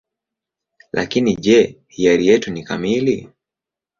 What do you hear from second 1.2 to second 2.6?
je, hiari yetu